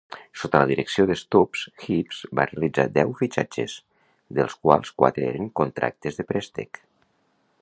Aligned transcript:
Sota 0.43 0.59
la 0.61 0.69
direcció 0.69 1.03
de 1.09 1.17
Stubbs, 1.19 1.65
Hibs 1.83 2.23
va 2.41 2.47
realitzar 2.53 2.87
deu 2.97 3.13
fitxatges, 3.21 3.77
dels 4.39 4.59
quals 4.65 4.97
quatre 5.03 5.31
eren 5.33 5.49
contractes 5.63 6.23
de 6.23 6.31
préstec. 6.35 6.87